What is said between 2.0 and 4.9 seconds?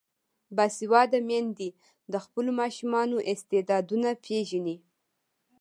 د خپلو ماشومانو استعدادونه پیژني.